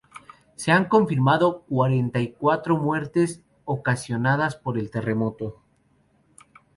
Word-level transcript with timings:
Se 0.55 0.71
han 0.71 0.85
confirmado 0.85 1.61
cuarenta 1.69 2.21
y 2.21 2.31
cuatro 2.31 2.75
muertes 2.75 3.43
ocasionadas 3.65 4.55
por 4.55 4.79
el 4.79 4.89
terremoto. 4.89 5.61